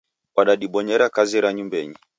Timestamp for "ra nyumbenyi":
1.43-1.97